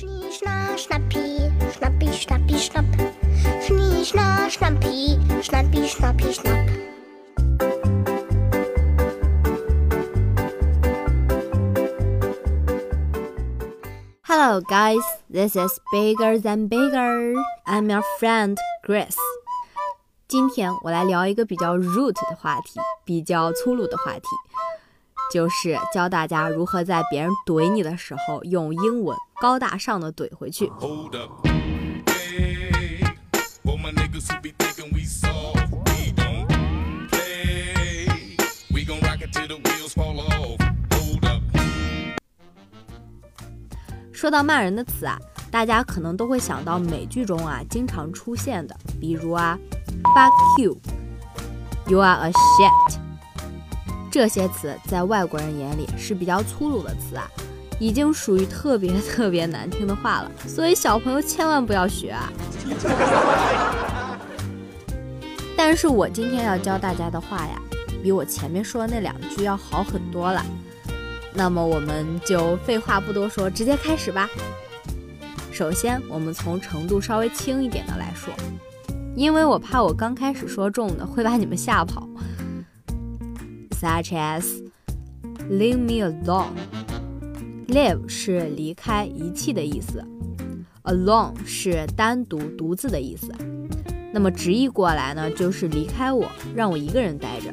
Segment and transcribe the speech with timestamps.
[0.00, 2.84] Schnie, schna, schnappi, schnappi, schnappi, schnapp.
[3.64, 6.68] Schnie, schna, schnappi, schnappi, schnappi, schnapp.
[14.22, 15.00] Hello, guys.
[15.30, 17.34] This is bigger than bigger.
[17.66, 19.16] I'm your friend Grace.
[20.28, 24.26] 今天我来聊一个比较 root 的话题，比较粗鲁的话题，
[25.31, 30.67] 就是教大家如何在别人怼你的时候，用英文高大上的怼回去。
[30.79, 31.47] Hold up.
[32.07, 33.01] Hey,
[33.63, 36.47] for my niggas who be thinking we soft, we don't
[37.09, 38.07] play.
[38.73, 40.57] We gon' rock it till the wheels fall off.
[40.91, 41.41] Hold up.
[44.11, 45.17] 说到骂人的词啊，
[45.49, 49.57] 大家可能都会想到美剧中啊经常出现的，比如啊
[50.13, 53.00] ，fuck you，you are a shit，
[54.11, 57.25] 这些词在外国人眼里是比较粗鲁的词啊，
[57.79, 62.29] 已经属于特别特别难听的话了， 所以小朋友千万不要学啊。
[65.55, 67.61] 但是我今天要教大家的话呀，
[68.03, 70.45] 比我前面说的那两句要好很多了。
[71.33, 74.27] 那么我们就废话不多说，直接开始吧。
[75.53, 78.33] 首先，我们从程度稍微轻一点的来说，
[79.15, 82.05] 因为我怕我刚开始说重的会把你们吓跑。
[83.81, 84.61] Such as
[85.49, 86.53] leave me alone。
[87.67, 90.05] Leave 是离开、遗弃的意思
[90.83, 93.33] ，alone 是单独、独自的意思。
[94.13, 97.51] 那么直译过来呢，就是离开我，让我一个人待着。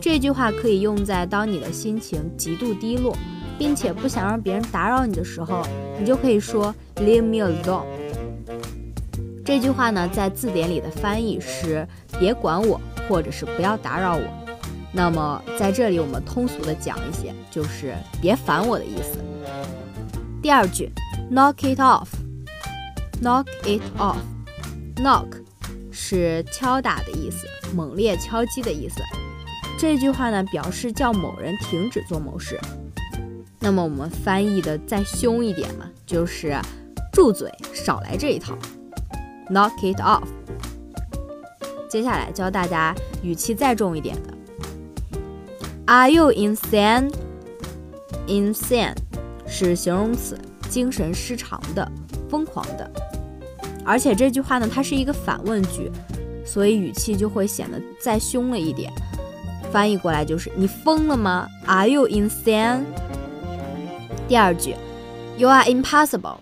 [0.00, 3.16] 这句话可以用在当你的心情极度低落，
[3.56, 5.62] 并且不想让别人打扰你的时候，
[6.00, 7.86] 你就可以说 “leave me alone”。
[9.44, 11.86] 这句话呢，在字典里的翻译是
[12.18, 14.24] “别管我”或者是“不要打扰我”。
[14.96, 19.18] 那么在这里我们通俗的讲一些，就是“别烦我”的意思。
[20.40, 20.90] 第二句
[21.30, 25.26] ，“knock it off”，“knock it off”，“knock”
[25.92, 29.02] 是敲打的意思，猛烈敲击的意思。
[29.78, 32.58] 这句话呢，表示叫某人停止做某事。
[33.58, 36.58] 那么我们翻译的再凶一点嘛，就是
[37.12, 38.56] 住嘴，少来这一套
[39.50, 40.22] ，knock it off。
[41.86, 44.35] 接下来教大家语气再重一点的
[45.86, 48.94] ，Are you insane？insane
[49.46, 50.38] 是形容词，
[50.68, 51.90] 精神失常的，
[52.28, 52.90] 疯狂的。
[53.84, 55.90] 而且这句话呢，它是一个反问句，
[56.44, 58.92] 所以语气就会显得再凶了一点。
[59.70, 62.84] 翻译过来就是你疯了吗？Are you insane？
[64.26, 64.74] 第二句
[65.36, 66.38] ，You are impossible。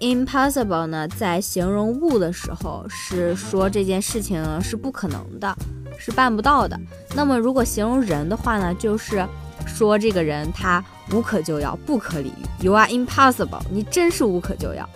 [0.00, 5.56] impossible 呢，在形容物的时候是说这件事情是不可能的，
[5.98, 6.78] 是办不到的。
[7.14, 9.26] 那么如果形容人的话呢，就是
[9.66, 12.64] 说这个人他无可救药，不可理喻。
[12.64, 14.88] You are impossible，你真是无可救药。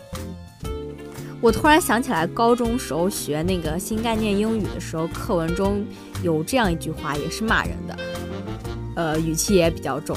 [1.41, 5.84] 我突然想起来，高中时候学那个新概念英语的时候，课文中
[6.23, 7.99] 有这样一句话，也是骂人的，
[8.97, 10.17] 呃，语气也比较重。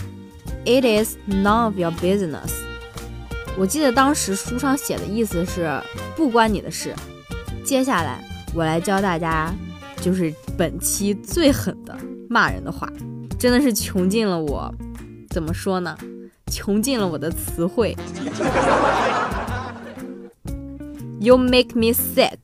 [0.65, 2.51] It is none of your business。
[3.57, 5.69] 我记得当时书上写的意思是
[6.15, 6.95] 不关你的事。
[7.65, 8.23] 接下来
[8.53, 9.53] 我来教大家，
[10.01, 11.95] 就是本期最狠的
[12.29, 12.91] 骂人的话，
[13.37, 14.73] 真的是穷尽了我，
[15.29, 15.97] 怎么说呢？
[16.51, 17.95] 穷尽了我的词汇。
[21.19, 22.37] You make me sick.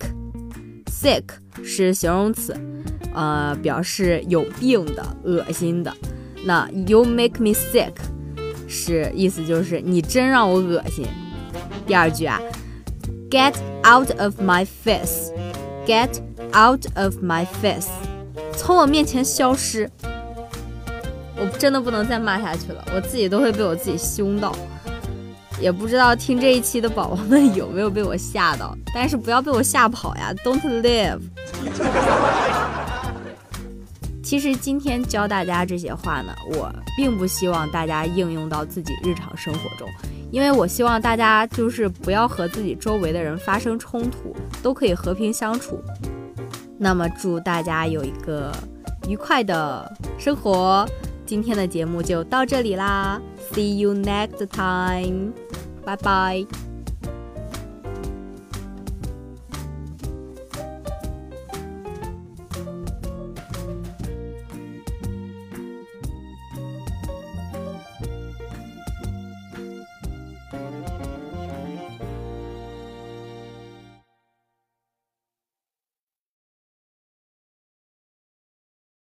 [0.85, 1.23] Sick
[1.63, 2.55] 是形容词，
[3.13, 5.93] 呃，表示有病的、恶心的。
[6.45, 7.93] 那 You make me sick
[8.67, 11.05] 是意思就是你真让我恶心。
[11.87, 12.39] 第二句啊
[13.29, 15.31] ，Get out of my face.
[15.85, 16.19] Get
[16.53, 17.90] out of my face.
[18.57, 19.90] 从我面前消失。
[21.38, 24.56] 我真的不能再骂下去了，我自己都会被我自己凶到。
[25.59, 31.19] 也不知道听这一期的宝宝们有没有被我吓到，但是不要被我吓跑呀！Don't live。
[34.23, 39.88] 其实今天教大家这些话呢，我并不希望大家应用到自己日常生活中，
[40.35, 45.82] 因为我希望大家就是不要和自己周围的人发生冲突，都可以和平相处。
[46.78, 48.52] 那么祝大家有一个
[49.08, 50.85] 愉快的生活。
[51.26, 53.17] 今天的节目就到这里啦
[53.53, 55.32] ，See you next time，
[55.85, 56.46] 拜拜。